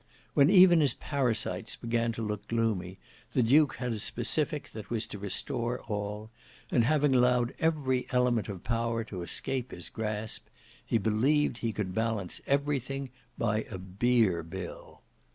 [0.33, 2.97] When even his parasites began to look gloomy,
[3.33, 6.31] the duke had a specific that was to restore all,
[6.71, 10.47] and having allowed every element of power to escape his grasp,
[10.83, 15.03] he believed he could balance everything by a beer bill.